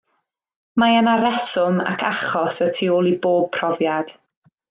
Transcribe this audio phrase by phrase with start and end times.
[0.83, 4.17] Mae yna reswm ac achos y tu ôl i bob profiad.